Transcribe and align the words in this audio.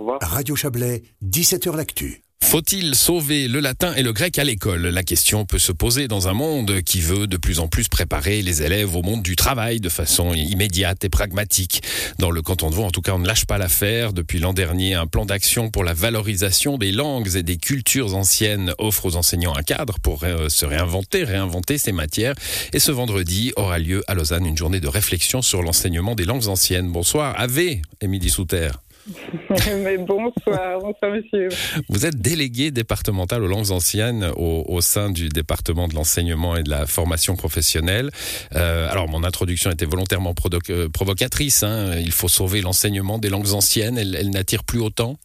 revoir. 0.00 0.18
Radio 0.22 0.56
Chablais, 0.56 1.02
17h 1.24 1.76
L'Actu. 1.76 2.22
Faut-il 2.42 2.96
sauver 2.96 3.46
le 3.46 3.60
latin 3.60 3.94
et 3.94 4.02
le 4.02 4.12
grec 4.12 4.36
à 4.36 4.42
l'école? 4.42 4.88
La 4.88 5.04
question 5.04 5.44
peut 5.44 5.60
se 5.60 5.70
poser 5.70 6.08
dans 6.08 6.26
un 6.26 6.32
monde 6.32 6.80
qui 6.80 7.00
veut 7.00 7.28
de 7.28 7.36
plus 7.36 7.60
en 7.60 7.68
plus 7.68 7.88
préparer 7.88 8.42
les 8.42 8.62
élèves 8.62 8.96
au 8.96 9.02
monde 9.02 9.22
du 9.22 9.36
travail 9.36 9.78
de 9.78 9.88
façon 9.88 10.34
immédiate 10.34 11.04
et 11.04 11.08
pragmatique. 11.08 11.82
Dans 12.18 12.32
le 12.32 12.42
canton 12.42 12.70
de 12.70 12.74
Vaud, 12.74 12.82
en 12.82 12.90
tout 12.90 13.02
cas, 13.02 13.12
on 13.12 13.20
ne 13.20 13.26
lâche 13.26 13.44
pas 13.44 13.56
l'affaire. 13.56 14.12
Depuis 14.12 14.40
l'an 14.40 14.52
dernier, 14.52 14.94
un 14.94 15.06
plan 15.06 15.26
d'action 15.26 15.70
pour 15.70 15.84
la 15.84 15.94
valorisation 15.94 16.76
des 16.76 16.90
langues 16.90 17.36
et 17.36 17.44
des 17.44 17.56
cultures 17.56 18.16
anciennes 18.16 18.74
offre 18.78 19.06
aux 19.06 19.14
enseignants 19.14 19.54
un 19.54 19.62
cadre 19.62 20.00
pour 20.00 20.24
euh, 20.24 20.48
se 20.48 20.66
réinventer, 20.66 21.22
réinventer 21.22 21.78
ces 21.78 21.92
matières. 21.92 22.34
Et 22.72 22.80
ce 22.80 22.90
vendredi 22.90 23.52
aura 23.54 23.78
lieu 23.78 24.02
à 24.08 24.14
Lausanne 24.14 24.46
une 24.46 24.56
journée 24.56 24.80
de 24.80 24.88
réflexion 24.88 25.40
sur 25.40 25.62
l'enseignement 25.62 26.16
des 26.16 26.24
langues 26.24 26.48
anciennes. 26.48 26.90
Bonsoir, 26.90 27.38
Ave, 27.38 27.60
Émilie 28.00 28.30
Souter. 28.30 28.70
Mais 29.82 29.98
bonsoir, 29.98 30.80
bonsoir 30.80 31.12
monsieur. 31.12 31.48
Vous 31.88 32.06
êtes 32.06 32.16
délégué 32.16 32.70
départemental 32.70 33.42
aux 33.42 33.48
langues 33.48 33.70
anciennes 33.70 34.30
au, 34.36 34.80
sein 34.80 35.10
du 35.10 35.28
département 35.28 35.88
de 35.88 35.94
l'enseignement 35.94 36.56
et 36.56 36.62
de 36.62 36.70
la 36.70 36.86
formation 36.86 37.36
professionnelle. 37.36 38.10
Euh, 38.54 38.88
alors 38.90 39.08
mon 39.08 39.24
introduction 39.24 39.70
était 39.70 39.84
volontairement 39.84 40.34
euh, 40.70 40.88
provocatrice. 40.88 41.62
Hein. 41.62 41.96
Il 41.98 42.12
faut 42.12 42.28
sauver 42.28 42.60
l'enseignement 42.60 43.18
des 43.18 43.28
langues 43.28 43.52
anciennes. 43.52 43.98
Elle, 43.98 44.14
elle 44.14 44.30
n'attire 44.30 44.64
plus 44.64 44.80
autant. 44.80 45.16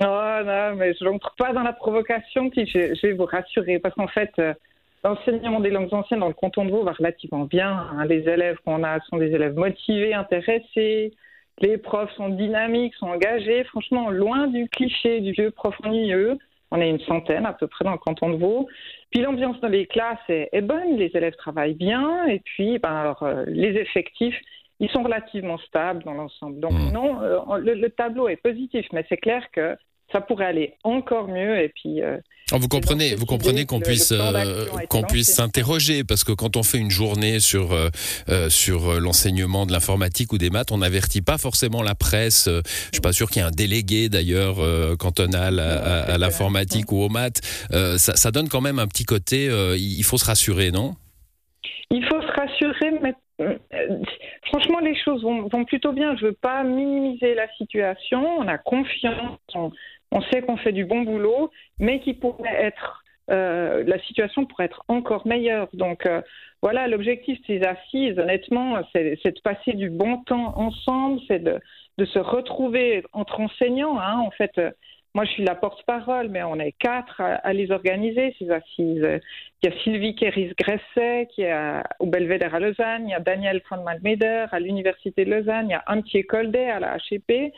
Oh 0.00 0.38
non, 0.44 0.74
mais 0.76 0.94
je 0.98 1.04
n'entre 1.04 1.34
pas 1.36 1.52
dans 1.52 1.62
la 1.62 1.72
provocation. 1.72 2.50
Puis 2.50 2.66
je, 2.66 3.06
vais 3.06 3.12
vous 3.12 3.26
rassurer 3.26 3.78
parce 3.78 3.94
qu'en 3.94 4.08
fait. 4.08 4.30
Euh, 4.38 4.54
l'enseignement 5.04 5.58
des 5.58 5.70
langues 5.70 5.92
anciennes 5.92 6.20
dans 6.20 6.28
le 6.28 6.32
canton 6.32 6.64
de 6.64 6.70
Vaud 6.70 6.84
va 6.84 6.92
relativement 6.92 7.44
bien. 7.44 7.70
Hein. 7.70 8.04
Les 8.04 8.20
élèves 8.20 8.58
qu'on 8.64 8.84
a 8.84 9.00
sont 9.10 9.16
des 9.16 9.32
élèves 9.34 9.56
motivés, 9.56 10.14
intéressés, 10.14 11.12
les 11.58 11.78
profs 11.78 12.12
sont 12.16 12.30
dynamiques, 12.30 12.94
sont 12.94 13.06
engagés. 13.06 13.64
Franchement, 13.64 14.10
loin 14.10 14.46
du 14.46 14.68
cliché 14.68 15.20
du 15.20 15.32
vieux 15.32 15.50
prof 15.50 15.74
ennuyeux. 15.84 16.38
On 16.70 16.80
est 16.80 16.88
une 16.88 17.00
centaine 17.00 17.44
à 17.44 17.52
peu 17.52 17.66
près 17.66 17.84
dans 17.84 17.92
le 17.92 17.98
canton 17.98 18.30
de 18.30 18.36
Vaud. 18.36 18.66
Puis 19.10 19.20
l'ambiance 19.20 19.60
dans 19.60 19.68
les 19.68 19.86
classes 19.86 20.18
est, 20.28 20.62
bonne, 20.62 20.96
les 20.96 21.10
élèves 21.14 21.36
travaillent 21.36 21.74
bien. 21.74 22.26
Et 22.26 22.40
puis, 22.40 22.78
ben 22.78 22.92
alors, 22.92 23.22
euh, 23.22 23.44
les 23.46 23.76
effectifs, 23.76 24.38
ils 24.80 24.88
sont 24.88 25.02
relativement 25.02 25.58
stables 25.58 26.02
dans 26.04 26.14
l'ensemble. 26.14 26.58
Donc 26.60 26.72
mmh. 26.72 26.92
non, 26.92 27.22
euh, 27.22 27.58
le, 27.58 27.88
tableau 27.90 28.28
est 28.28 28.36
positif, 28.36 28.86
mais 28.92 29.04
c'est 29.10 29.18
clair 29.18 29.50
que 29.52 29.76
ça 30.10 30.22
pourrait 30.22 30.46
aller 30.46 30.74
encore 30.82 31.28
mieux. 31.28 31.58
Et 31.58 31.68
puis, 31.68 32.02
euh, 32.02 32.16
oh, 32.52 32.58
vous 32.58 32.68
comprenez, 32.68 33.14
vous 33.14 33.26
comprenez 33.26 33.66
qu'on 33.66 33.80
puisse 33.80 34.12
euh, 34.12 34.66
qu'on 34.88 35.02
puisse 35.02 35.32
s'interroger 35.32 36.04
parce 36.04 36.24
que 36.24 36.32
quand 36.32 36.56
on 36.56 36.62
fait 36.62 36.78
une 36.78 36.90
journée 36.90 37.40
sur 37.40 37.72
euh, 37.72 38.48
sur 38.48 39.00
l'enseignement 39.00 39.66
de 39.66 39.72
l'informatique 39.72 40.32
ou 40.32 40.38
des 40.38 40.50
maths, 40.50 40.72
on 40.72 40.78
n'avertit 40.78 41.22
pas 41.22 41.38
forcément 41.38 41.82
la 41.82 41.94
presse. 41.94 42.48
Je 42.48 42.62
suis 42.92 43.00
pas 43.00 43.12
sûr 43.12 43.30
qu'il 43.30 43.42
y 43.42 43.44
ait 43.44 43.48
un 43.48 43.50
délégué 43.50 44.08
d'ailleurs 44.08 44.56
cantonal 44.98 45.58
à, 45.58 46.02
à, 46.04 46.18
l'informatique 46.18 46.92
ou 46.92 47.02
aux 47.02 47.08
maths. 47.08 47.40
Ça, 47.70 48.16
ça, 48.16 48.30
donne 48.30 48.48
quand 48.48 48.60
même 48.60 48.78
un 48.78 48.86
petit 48.86 49.04
côté. 49.04 49.50
il 49.76 50.04
faut 50.04 50.18
se 50.18 50.24
rassurer, 50.24 50.70
non 50.70 50.94
Il 51.90 52.04
faut 52.04 52.20
se 52.20 52.32
rassurer, 52.32 52.92
mais 53.02 53.14
franchement, 54.46 54.71
les 54.82 54.94
choses 54.96 55.22
vont, 55.22 55.64
plutôt 55.64 55.92
bien. 55.92 56.16
Je 56.16 56.26
veux 56.26 56.32
pas 56.32 56.62
minimiser 56.64 57.34
la 57.34 57.48
situation. 57.54 58.38
On 58.38 58.48
a 58.48 58.58
confiance. 58.58 59.38
on 59.54 60.20
sait 60.30 60.42
qu'on 60.42 60.56
fait 60.56 60.72
du 60.72 60.84
bon 60.84 61.02
boulot, 61.02 61.50
mais 61.78 62.00
qui 62.00 62.14
pourrait 62.14 62.62
être 62.62 63.02
euh, 63.30 63.84
la 63.86 63.98
situation 64.00 64.44
pourrait 64.46 64.64
être 64.64 64.84
encore 64.88 65.26
meilleure. 65.26 65.68
Donc 65.72 66.06
euh, 66.06 66.22
voilà, 66.60 66.88
l'objectif 66.88 67.40
de 67.40 67.46
ces 67.46 67.62
assises, 67.62 68.18
honnêtement, 68.18 68.80
c'est 68.92 69.24
de 69.24 69.40
passer 69.42 69.72
du 69.72 69.90
bon 69.90 70.18
temps 70.24 70.58
ensemble, 70.58 71.20
c'est 71.28 71.42
de, 71.42 71.60
se 72.04 72.18
retrouver 72.18 73.04
entre 73.12 73.40
enseignants. 73.40 73.98
Hein. 74.00 74.18
En 74.18 74.30
fait, 74.32 74.60
moi 75.14 75.24
je 75.24 75.30
suis 75.32 75.44
la 75.44 75.54
porte-parole, 75.54 76.28
mais 76.28 76.42
on 76.42 76.58
est 76.58 76.72
quatre 76.72 77.20
à, 77.20 77.52
les 77.52 77.70
organiser, 77.70 78.34
ces 78.38 78.50
assises. 78.50 79.20
Il 79.62 79.68
y 79.70 79.72
a 79.72 79.78
Sylvie 79.82 80.14
Kéris-Gresset 80.14 81.28
qui 81.34 81.42
est 81.42 81.54
au 81.98 82.06
Belvédère 82.06 82.54
à 82.54 82.60
Lausanne, 82.60 83.08
il 83.08 83.10
y 83.10 83.14
a 83.14 83.20
Daniel 83.20 83.60
von 83.70 83.82
Malmeder 83.82 84.46
à 84.50 84.58
l'Université 84.58 85.24
de 85.24 85.30
Lausanne, 85.30 85.66
il 85.68 85.72
y 85.72 85.74
a 85.74 85.84
Antje 85.86 86.26
Coldet 86.28 86.70
à 86.70 86.80
la 86.80 86.96
HEP. 87.10 87.52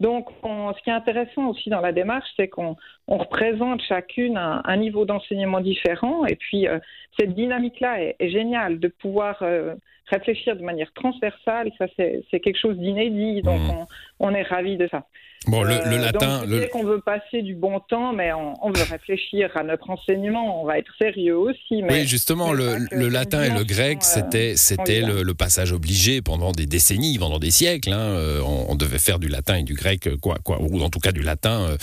Donc, 0.00 0.28
ce 0.42 0.82
qui 0.82 0.90
est 0.90 0.92
intéressant 0.92 1.48
aussi 1.48 1.70
dans 1.70 1.80
la 1.80 1.92
démarche, 1.92 2.28
c'est 2.36 2.48
qu'on 2.48 2.76
représente 3.08 3.82
chacune 3.82 4.36
un, 4.36 4.76
niveau 4.76 5.04
d'enseignement 5.04 5.60
différent. 5.60 6.24
Et 6.26 6.36
puis, 6.36 6.68
euh, 6.68 6.78
cette 7.18 7.34
dynamique-là 7.34 8.02
est, 8.02 8.28
géniale 8.28 8.78
de 8.78 8.88
pouvoir 8.88 9.38
euh, 9.42 9.74
réfléchir 10.10 10.56
de 10.56 10.62
manière 10.62 10.92
transversale. 10.94 11.70
Ça, 11.78 11.86
c'est 11.96 12.40
quelque 12.40 12.58
chose 12.58 12.76
d'inédit. 12.78 13.42
Donc, 13.42 13.60
mmh. 13.60 13.84
on, 14.20 14.34
est 14.34 14.42
ravis 14.42 14.76
de 14.76 14.88
ça. 14.90 15.06
Bon, 15.46 15.62
le, 15.62 15.74
le 15.88 15.96
euh, 15.96 15.98
latin. 15.98 16.40
Donc, 16.40 16.48
le... 16.48 16.66
qu'on 16.66 16.84
veut 16.84 17.00
passer 17.00 17.42
du 17.42 17.54
bon 17.54 17.80
temps, 17.80 18.12
mais 18.12 18.32
on, 18.32 18.70
veut 18.70 18.82
réfléchir 18.82 19.50
à 19.56 19.62
notre 19.62 19.88
enseignement. 19.88 20.60
On 20.62 20.66
va 20.66 20.78
être 20.78 20.92
sérieux 20.98 21.36
aussi. 21.36 21.82
oui, 21.88 22.06
justement, 22.06 22.52
le, 22.52 22.86
le 22.90 23.08
latin 23.08 23.42
et 23.42 23.50
le 23.50 23.64
grec, 23.64 24.02
c'était 24.02 24.56
c'était 24.56 25.00
le, 25.00 25.34
passage 25.38 25.72
obligé 25.72 26.20
pendant 26.20 26.50
des 26.50 26.66
décennies, 26.66 27.16
pendant 27.18 27.38
des 27.38 27.52
siècles. 27.52 27.92
Hein. 27.92 28.40
On, 28.44 28.74
devait 28.74 28.98
faire 28.98 29.18
du 29.18 29.28
latin 29.28 29.56
et 29.56 29.62
du 29.62 29.74
grec, 29.74 30.08
quoi, 30.20 30.38
quoi, 30.42 30.58
ou 30.60 30.80
en 30.82 30.90
tout 30.90 30.98
cas 30.98 31.12
du 31.12 31.22
latin, 31.22 31.76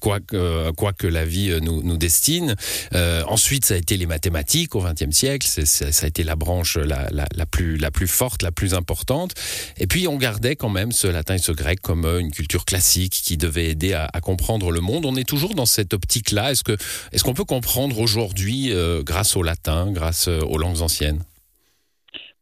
quoi, 0.00 0.18
quoi 0.76 0.92
que 0.92 1.06
la 1.06 1.24
vie 1.24 1.58
nous, 1.62 1.82
nous 1.82 1.96
destine. 1.96 2.54
ensuite, 3.26 3.64
ça 3.64 3.74
a 3.74 3.76
été 3.78 3.96
les 3.96 4.06
mathématiques 4.06 4.74
au 4.74 4.80
XXe 4.82 5.10
siècle. 5.10 5.46
ça 5.46 6.04
a 6.04 6.08
été 6.08 6.22
la 6.22 6.36
branche 6.36 6.76
la, 6.76 7.08
la, 7.10 7.26
la 7.34 7.46
plus 7.46 7.59
la 7.60 7.90
plus 7.90 8.06
forte, 8.06 8.42
la 8.42 8.52
plus 8.52 8.74
importante. 8.74 9.32
Et 9.78 9.86
puis 9.86 10.08
on 10.08 10.16
gardait 10.16 10.56
quand 10.56 10.68
même 10.68 10.92
ce 10.92 11.06
latin 11.06 11.34
et 11.34 11.38
ce 11.38 11.52
grec 11.52 11.80
comme 11.80 12.04
euh, 12.04 12.20
une 12.20 12.30
culture 12.30 12.64
classique 12.64 13.12
qui 13.12 13.36
devait 13.36 13.68
aider 13.70 13.94
à, 13.94 14.08
comprendre 14.20 14.70
le 14.70 14.80
monde. 14.80 15.06
On 15.06 15.16
est 15.16 15.28
toujours 15.28 15.54
dans 15.54 15.66
cette 15.66 15.94
optique-là. 15.94 16.50
Est-ce 16.50 16.62
que 16.62 16.72
est-ce 17.12 17.24
qu'on 17.24 17.34
peut 17.34 17.44
comprendre 17.44 17.98
aujourd'hui 17.98 18.68
euh, 18.70 19.02
grâce 19.02 19.36
au 19.36 19.42
latin, 19.42 19.90
grâce 19.92 20.28
euh, 20.28 20.40
aux 20.40 20.58
langues 20.58 20.82
anciennes? 20.82 21.20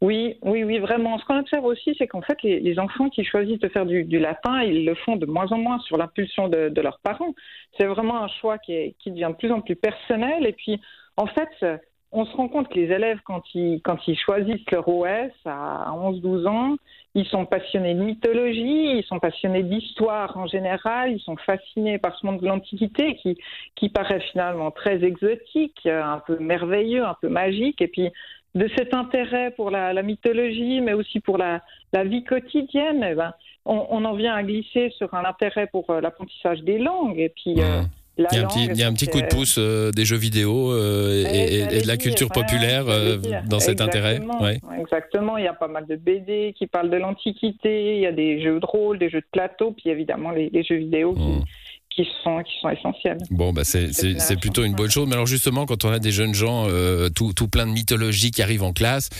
Oui, 0.01 0.37
oui, 0.43 0.62
oui, 0.62 0.79
vraiment. 0.79 1.19
Ce 1.19 1.25
qu'on 1.25 1.39
observe 1.39 1.65
aussi, 1.65 1.95
c'est 1.99 2.06
qu'en 2.06 2.23
fait, 2.23 2.41
les, 2.45 2.79
enfants 2.79 3.09
qui 3.11 3.25
choisissent 3.25 3.59
de 3.59 3.69
faire 3.69 3.85
du, 3.85 4.19
latin, 4.19 4.62
ils 4.62 4.85
le 4.85 4.95
font 4.95 5.17
de 5.17 5.27
moins 5.27 5.50
en 5.50 5.59
moins 5.59 5.81
sur 5.81 5.97
l'impulsion 5.97 6.49
de, 6.49 6.81
leurs 6.81 7.00
parents. 7.00 7.35
C'est 7.77 7.87
vraiment 7.87 8.23
un 8.23 8.29
choix 8.41 8.59
qui, 8.59 8.95
qui 9.00 9.11
devient 9.11 9.31
de 9.31 9.37
plus 9.37 9.50
en 9.50 9.61
plus 9.61 9.75
personnel. 9.75 10.47
Et 10.47 10.53
puis, 10.53 10.81
en 11.17 11.27
fait, 11.27 11.81
on 12.10 12.24
se 12.24 12.36
rend 12.36 12.48
compte 12.48 12.69
que 12.69 12.74
les 12.74 12.91
élèves, 12.91 13.19
quand 13.24 13.42
ils, 13.54 13.80
choisissent 14.16 14.70
leur 14.70 14.88
OS 14.88 15.32
à 15.44 15.92
11-12 15.94 16.46
ans, 16.46 16.76
ils 17.14 17.26
sont 17.26 17.44
passionnés 17.44 17.94
de 17.94 18.02
mythologie, 18.02 18.98
ils 18.98 19.04
sont 19.04 19.19
passionnés 19.19 19.62
d'histoire 19.62 20.36
en 20.36 20.46
général, 20.46 21.12
ils 21.12 21.20
sont 21.20 21.36
fascinés 21.36 21.98
par 21.98 22.16
ce 22.19 22.26
monde 22.26 22.41
de 22.41 22.46
l'Antiquité 22.46 23.16
qui, 23.16 23.36
qui 23.74 23.88
paraît 23.88 24.20
finalement 24.32 24.70
très 24.70 25.04
exotique, 25.04 25.86
un 25.86 26.22
peu 26.26 26.38
merveilleux, 26.38 27.04
un 27.04 27.16
peu 27.20 27.28
magique. 27.28 27.82
Et 27.82 27.88
puis, 27.88 28.10
de 28.54 28.69
cet 28.76 28.94
intérêt 28.94 29.50
pour 29.52 29.70
la, 29.70 30.02
mythologie, 30.02 30.80
mais 30.80 30.92
aussi 30.92 31.20
pour 31.20 31.38
la, 31.38 31.60
vie 32.04 32.25
quotidienne, 32.25 33.06
eh 33.08 33.14
ben, 33.14 33.32
on, 33.64 34.04
en 34.04 34.14
vient 34.14 34.34
à 34.34 34.42
glisser 34.42 34.90
sur 34.96 35.12
un 35.14 35.25
intérêt 35.25 35.66
pour 35.66 35.90
euh, 35.90 36.00
l'apprentissage 36.00 36.60
des 36.62 36.78
langues. 36.78 37.30
Euh, 37.46 37.82
il 38.19 38.25
y, 38.33 38.41
a 38.41 38.43
un 38.43 38.49
petit, 38.49 38.65
il 38.65 38.77
y 38.77 38.83
a 38.83 38.89
un 38.89 38.93
petit 38.93 39.06
coup 39.06 39.21
de 39.21 39.27
pouce 39.27 39.56
euh, 39.59 39.93
des 39.93 40.05
jeux 40.05 40.17
vidéo 40.17 40.73
euh, 40.73 41.25
et, 41.33 41.83
de 41.83 41.87
la 41.87 41.97
culture 41.97 42.29
populaire 42.31 42.84
euh, 42.89 43.19
dans 43.47 43.61
cet 43.61 43.81
intérêt. 43.81 44.21
Ouais. 44.41 44.59
Exactement, 44.81 45.37
il 45.37 45.45
y 45.45 45.49
a 45.49 45.55
pas 45.55 45.69
mal 45.69 45.87
de 45.87 45.95
BD 45.95 46.53
qui 46.59 46.67
parlent 46.67 46.91
de 46.91 46.97
l'Antiquité, 46.97 47.95
il 47.95 48.01
y 48.01 48.06
a 48.06 48.12
des 48.12 48.43
jeux 48.43 48.59
de 48.59 48.67
rôle, 48.67 48.99
des 48.99 49.09
jeux 49.09 49.21
de 49.21 49.27
plateau, 49.31 49.73
puis 49.73 49.91
évidemment 49.91 50.31
les, 50.33 50.51
jeux 50.65 50.79
vidéo 50.79 51.15
qui, 51.15 51.21
hmm. 51.21 51.45
qui, 51.91 52.09
sont, 52.25 52.43
qui 52.43 52.53
sont 52.61 52.71
essentiels. 52.71 53.19
Bon, 53.31 53.53
bah 53.53 53.62
c'est 53.62 54.41
plutôt 54.41 54.65
une 54.65 54.75
bonne 54.75 54.91
chose. 54.91 55.06
Mais 55.06 55.15
alors 55.15 55.27
justement, 55.27 55.65
quand 55.65 55.85
on 55.85 55.93
a 55.93 56.00
des 56.00 56.11
jeunes 56.11 56.35
gens 56.35 56.67
tout, 57.15 57.33
tout, 57.35 57.47
plein 57.47 57.67
de 57.67 57.73
mythologie 57.73 58.33
qui 58.33 58.43
arrivent 58.43 58.65
en 58.65 58.73
classe, 58.73 59.11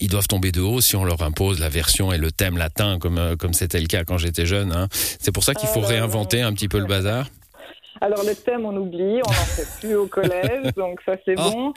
ils, 0.00 0.08
doivent 0.08 0.28
tomber 0.28 0.50
de 0.50 0.62
haut 0.62 0.80
si 0.80 0.96
on 0.96 1.04
leur 1.04 1.20
impose 1.22 1.60
la 1.60 1.68
version 1.68 2.10
et 2.10 2.16
le 2.16 2.32
thème 2.32 2.56
latin, 2.56 2.98
comme 2.98 3.36
comme 3.38 3.52
c'était 3.52 3.80
le 3.80 3.86
cas 3.86 4.04
quand 4.04 4.16
j'étais 4.16 4.46
jeune. 4.46 4.72
Hein. 4.72 4.88
C'est 4.92 5.32
pour 5.32 5.44
ça 5.44 5.52
qu'il 5.52 5.68
faut 5.68 5.80
réinventer 5.80 6.40
un 6.40 6.54
petit 6.54 6.68
peu 6.68 6.78
le 6.78 6.86
bazar. 6.86 7.26
Alors 8.00 8.22
le 8.24 8.34
thème, 8.34 8.64
on 8.64 8.76
oublie, 8.76 9.20
on 9.26 9.30
n'en 9.30 9.46
fait 9.46 9.80
plus 9.80 9.96
au 9.96 10.06
collège, 10.06 10.72
donc 10.76 11.00
ça 11.02 11.16
c'est 11.24 11.34
oh. 11.38 11.50
bon. 11.50 11.72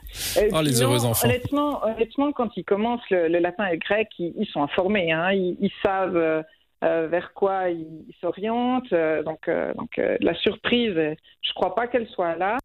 oh, 0.54 0.62
les 0.62 0.82
heureux 0.82 1.06
enfants. 1.06 1.28
Honnêtement, 1.28 1.84
honnêtement, 1.84 2.32
quand 2.32 2.56
ils 2.56 2.64
commencent 2.64 3.10
le, 3.10 3.40
latin 3.40 3.66
et 3.68 3.74
le 3.74 3.78
grec, 3.78 4.10
ils, 4.20 4.48
sont 4.52 4.62
informés, 4.62 5.12
hein, 5.12 5.32
ils, 5.32 5.72
savent 5.84 6.16
euh, 6.16 6.42
euh, 6.84 7.08
vers 7.08 7.34
quoi 7.34 7.70
ils 7.70 8.14
s'orientent. 8.22 8.94
Euh, 8.94 9.24
donc, 9.24 9.50
donc 9.76 9.98
la 9.98 10.34
surprise, 10.36 10.96
je 10.96 11.54
crois 11.56 11.74
pas 11.76 11.88
qu'elle 11.88 12.08
soit 12.08 12.36
là. 12.36 12.58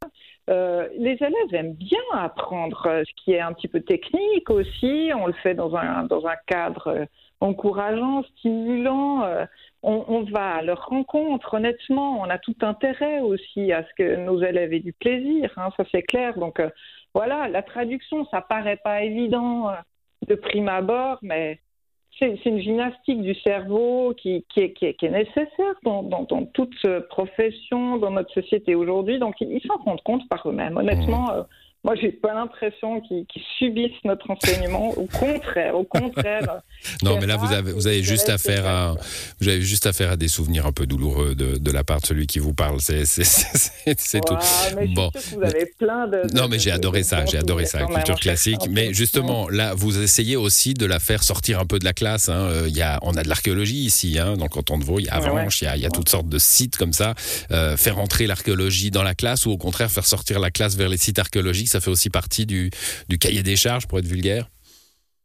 les 0.48 1.16
élèves 1.20 1.54
aiment 1.54 1.74
bien 1.74 1.98
apprendre 2.12 3.02
ce 3.04 3.24
qui 3.24 3.32
est 3.32 3.40
un 3.40 3.52
petit 3.54 3.68
peu 3.68 3.80
technique 3.80 4.50
aussi. 4.50 5.10
On 5.18 5.26
le 5.26 5.34
fait 5.42 5.54
dans 5.54 5.74
un, 5.74 6.04
dans 6.04 6.26
un 6.26 6.36
cadre 6.46 7.06
encourageant, 7.40 8.24
stimulant 8.36 9.24
on, 9.82 10.22
va 10.24 10.56
à 10.56 10.62
leur 10.62 10.86
rencontre, 10.86 11.54
honnêtement. 11.54 12.20
On 12.20 12.24
a 12.24 12.38
tout 12.38 12.56
intérêt 12.62 13.20
aussi 13.20 13.72
à 13.72 13.84
ce 13.84 13.94
que 13.96 14.16
nos 14.16 14.42
élèves 14.42 14.72
aient 14.72 14.80
du 14.80 14.92
plaisir, 14.92 15.52
hein, 15.56 15.70
ça 15.76 15.84
c'est 15.92 16.02
clair. 16.02 16.36
Donc 16.38 16.60
euh, 16.60 16.68
voilà, 17.14 17.48
la 17.48 17.62
traduction, 17.62 18.26
ça 18.26 18.40
paraît 18.40 18.80
pas 18.82 19.02
évident 19.02 19.70
euh, 19.70 19.74
de 20.26 20.34
prime 20.34 20.68
abord, 20.68 21.18
mais 21.22 21.60
c'est 22.18 22.44
une 22.46 22.60
gymnastique 22.60 23.22
du 23.22 23.34
cerveau 23.36 24.12
qui, 24.16 24.44
qui, 24.48 24.60
est, 24.60 24.72
qui, 24.72 24.86
est, 24.86 25.08
nécessaire 25.08 25.74
dans, 25.84 26.02
dans, 26.02 26.24
dans, 26.24 26.44
toute 26.46 26.74
profession, 27.10 27.96
dans 27.98 28.10
notre 28.10 28.32
société 28.32 28.74
aujourd'hui. 28.74 29.20
Donc, 29.20 29.40
ils 29.40 29.62
s'en 29.62 29.76
rendent 29.76 30.02
compte 30.02 30.28
par 30.28 30.48
eux-mêmes. 30.48 30.76
Honnêtement, 30.76 31.26
mmh. 31.26 31.46
Moi, 31.88 31.96
j'ai 32.02 32.12
pas 32.12 32.34
l'impression 32.34 33.00
qu'ils 33.00 33.24
subissent 33.56 34.04
notre 34.04 34.30
enseignement. 34.30 34.90
Au 34.90 35.06
contraire, 35.06 35.74
au 35.74 35.84
contraire. 35.84 36.60
non, 37.02 37.18
mais 37.18 37.24
là, 37.24 37.38
vous 37.38 37.50
avez, 37.50 37.72
vous 37.72 37.86
avez 37.86 38.02
juste 38.02 38.28
affaire 38.28 38.66
à, 38.66 38.94
vous 39.40 39.48
avez 39.48 39.62
juste 39.62 39.86
affaire 39.86 40.10
à 40.10 40.16
des 40.18 40.28
souvenirs 40.28 40.66
un 40.66 40.72
peu 40.72 40.84
douloureux 40.84 41.34
de, 41.34 41.56
de 41.56 41.70
la 41.70 41.84
part 41.84 42.02
de 42.02 42.06
celui 42.06 42.26
qui 42.26 42.40
vous 42.40 42.52
parle. 42.52 42.82
C'est, 42.82 43.00
tout. 44.20 44.36
bon. 44.94 45.10
Vous 45.32 45.42
avez 45.42 45.64
plein 45.78 46.06
de. 46.08 46.24
non, 46.34 46.46
mais 46.48 46.58
j'ai 46.58 46.72
adoré 46.72 47.04
ça. 47.04 47.24
J'ai 47.24 47.38
adoré 47.38 47.64
ça, 47.64 47.82
culture 47.86 48.20
classique. 48.20 48.68
Mais 48.68 48.92
justement, 48.92 49.48
là, 49.48 49.72
vous 49.72 49.98
essayez 49.98 50.36
aussi 50.36 50.74
de 50.74 50.84
la 50.84 50.98
faire 50.98 51.22
sortir 51.22 51.58
un 51.58 51.64
peu 51.64 51.78
de 51.78 51.86
la 51.86 51.94
classe. 51.94 52.28
Hein. 52.28 52.50
Il 52.66 52.76
y 52.76 52.82
a, 52.82 52.98
on 53.00 53.16
a 53.16 53.22
de 53.22 53.30
l'archéologie 53.30 53.86
ici, 53.86 54.18
hein, 54.18 54.36
dans 54.36 54.44
le 54.44 54.50
canton 54.50 54.76
de 54.76 54.84
Vaud. 54.84 54.98
Il 54.98 55.06
y 55.06 55.08
a 55.08 55.14
Avranches, 55.14 55.62
il, 55.62 55.64
y 55.64 55.68
a, 55.68 55.76
il 55.76 55.82
y 55.82 55.86
a 55.86 55.90
toutes 55.90 56.10
sortes 56.10 56.28
de 56.28 56.38
sites 56.38 56.76
comme 56.76 56.92
ça. 56.92 57.14
Euh, 57.50 57.78
faire 57.78 57.98
entrer 57.98 58.26
l'archéologie 58.26 58.90
dans 58.90 59.02
la 59.02 59.14
classe 59.14 59.46
ou 59.46 59.52
au 59.52 59.56
contraire 59.56 59.90
faire 59.90 60.04
sortir 60.04 60.38
la 60.38 60.50
classe 60.50 60.76
vers 60.76 60.90
les 60.90 60.98
sites 60.98 61.18
archéologiques 61.18 61.68
ça 61.68 61.77
fait 61.80 61.90
aussi 61.90 62.10
partie 62.10 62.46
du, 62.46 62.70
cahier 63.20 63.42
des 63.42 63.56
charges, 63.56 63.86
pour 63.86 63.98
être 63.98 64.06
vulgaire 64.06 64.48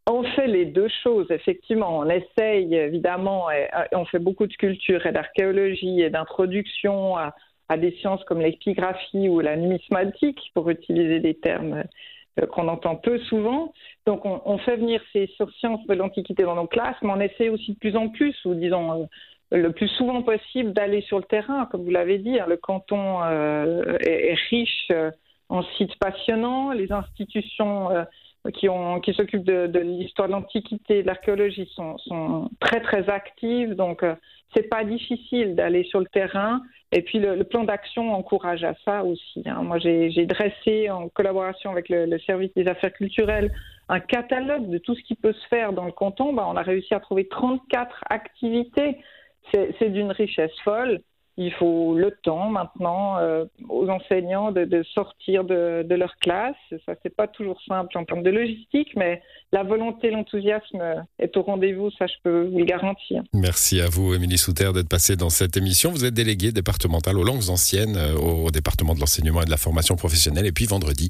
on 0.06 0.24
fait 0.24 0.48
les 0.48 0.66
deux 0.66 0.90
choses, 1.02 1.28
effectivement. 1.30 2.00
On 2.00 2.10
essaye, 2.10 2.76
évidemment, 2.76 3.50
et 3.50 3.70
on 3.94 4.04
fait 4.04 4.20
beaucoup 4.20 4.48
de 4.48 4.54
culture 4.54 5.06
et 5.06 5.14
d'archéologie 5.14 6.02
et 6.02 6.10
d'introduction 6.10 7.16
à, 7.16 7.34
des 7.78 7.92
sciences 8.02 8.22
comme 8.26 8.42
l'épigraphie 8.42 9.30
ou 9.30 9.40
la 9.40 9.56
numismatique, 9.56 10.52
pour 10.54 10.70
utiliser 10.70 11.22
des 11.22 11.36
termes 11.36 11.86
euh, 12.40 12.48
qu'on 12.48 12.68
entend 12.68 12.96
peu 12.96 13.20
souvent. 13.20 13.74
Donc, 14.06 14.26
on, 14.26 14.58
fait 14.58 14.76
venir 14.76 15.02
ces 15.14 15.30
sciences 15.60 15.86
de 15.88 15.94
l'Antiquité 15.94 16.44
dans 16.44 16.56
nos 16.56 16.68
classes, 16.68 16.98
mais 17.04 17.12
on 17.12 17.20
essaie 17.20 17.50
aussi 17.50 17.74
de 17.74 17.78
plus 17.78 17.96
en 17.96 18.10
plus, 18.10 18.36
ou 18.46 18.56
disons 18.56 19.04
euh, 19.04 19.58
le 19.58 19.72
plus 19.72 19.88
souvent 19.88 20.24
possible, 20.24 20.74
d'aller 20.74 21.02
sur 21.02 21.20
le 21.20 21.26
terrain. 21.26 21.68
Comme 21.72 21.84
vous 21.84 21.92
l'avez 21.92 22.18
dit, 22.18 22.40
hein, 22.40 22.46
le 22.48 22.58
canton 22.58 23.22
euh, 23.24 23.98
est, 24.06 24.34
riche 24.50 24.92
en 25.54 25.62
sites 25.78 25.96
passionnants. 26.00 26.72
Les 26.72 26.92
institutions 26.92 27.92
euh, 27.92 28.04
qui, 28.52 29.14
s'occupent 29.14 29.46
de, 29.46 29.80
l'histoire 29.80 30.28
de 30.28 30.34
l'Antiquité, 30.34 31.04
de 31.04 31.08
l'archéologie 31.08 31.72
sont, 31.76 32.50
très 32.60 32.82
très 32.82 33.08
actives. 33.08 33.76
Donc, 33.76 34.04
euh, 34.04 34.16
c'est 34.56 34.68
pas 34.68 34.84
difficile 34.84 35.56
d'aller 35.56 35.84
sur 35.84 36.00
le 36.00 36.08
terrain. 36.08 36.62
Et 36.92 37.04
puis, 37.04 37.20
le, 37.20 37.44
plan 37.44 37.64
d'action 37.64 38.14
encourage 38.14 38.64
à 38.64 38.74
ça 38.84 39.04
aussi. 39.04 39.44
Hein. 39.46 39.62
Moi, 39.62 39.78
j'ai 39.78 40.26
dressé 40.26 40.90
en 40.90 41.08
collaboration 41.10 41.72
avec 41.72 41.88
le, 41.88 42.18
service 42.20 42.54
des 42.56 42.68
affaires 42.68 42.94
culturelles 42.94 43.54
un 43.90 44.00
catalogue 44.00 44.70
de 44.70 44.78
tout 44.78 44.96
ce 44.96 45.04
qui 45.04 45.14
peut 45.14 45.34
se 45.34 45.48
faire 45.50 45.74
dans 45.74 45.86
le 45.86 45.92
canton. 45.92 46.34
Ben, 46.34 46.46
on 46.48 46.56
a 46.56 46.62
réussi 46.64 46.94
à 46.94 47.00
trouver 47.00 47.28
34 47.28 48.04
activités. 48.10 48.98
C'est 49.52 49.90
d'une 49.90 50.12
richesse 50.12 50.58
folle 50.64 51.02
il 51.38 51.52
faut 51.54 51.96
le 51.96 52.12
temps 52.24 52.50
maintenant 52.50 53.18
euh, 53.18 53.46
aux 53.68 53.90
enseignants 53.90 54.52
de, 54.52 54.84
sortir 54.94 55.44
de, 55.44 55.86
leur 55.90 56.16
classe. 56.18 56.56
Ça, 56.86 56.94
c'est 57.02 57.16
pas 57.16 57.28
toujours 57.28 57.60
simple 57.68 57.98
en 57.98 58.06
termes 58.06 58.24
de 58.24 58.30
logistique, 58.30 58.90
mais 58.96 59.22
la 59.52 59.64
volonté, 59.64 60.12
l'enthousiasme 60.12 61.06
est 61.20 61.36
au 61.38 61.42
rendez-vous, 61.42 61.90
ça 61.98 62.06
je 62.08 62.14
peux 62.24 62.44
vous 62.48 62.60
le 62.60 62.66
garantir. 62.66 63.24
Merci 63.34 63.82
à 63.82 63.88
vous, 63.88 64.14
Émilie 64.14 64.38
Souter, 64.38 64.72
d'être 64.74 64.90
passée 64.90 65.16
dans 65.16 65.30
cette 65.30 65.58
émission. 65.58 65.92
Vous 65.92 66.06
êtes 66.06 66.14
déléguée 66.14 66.52
départementale 66.52 67.18
aux 67.18 67.24
langues 67.24 67.50
anciennes 67.50 67.98
euh, 67.98 68.14
au, 68.16 68.52
département 68.52 68.94
de 68.94 69.00
l'enseignement 69.00 69.42
et 69.42 69.46
de 69.46 69.52
la 69.52 69.58
formation 69.58 69.96
professionnelle. 69.96 70.46
Et 70.46 70.52
puis 70.52 70.66
vendredi, 70.66 71.08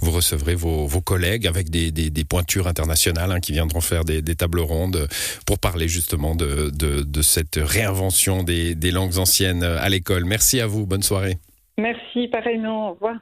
vous 0.00 0.10
recevrez 0.10 0.54
vos, 0.54 0.88
collègues 1.04 1.46
avec 1.46 1.68
des, 1.68 2.24
pointures 2.28 2.66
internationales 2.66 3.30
hein, 3.30 3.40
qui 3.40 3.52
viendront 3.52 3.80
faire 3.80 4.04
des, 4.04 4.22
tables 4.22 4.60
rondes 4.60 5.06
pour 5.46 5.58
parler 5.58 5.88
justement 5.88 6.34
de, 6.34 7.22
cette 7.22 7.56
réinvention 7.56 8.42
des 8.42 8.90
langues 8.90 9.18
anciennes 9.18 9.65
à 9.80 9.88
l'école. 9.88 10.24
Merci 10.24 10.60
à 10.60 10.66
vous. 10.66 10.86
Bonne 10.86 11.02
soirée. 11.02 11.38
Merci, 11.78 12.28
pareillement. 12.28 12.90
Au 12.90 12.92
revoir. 12.94 13.16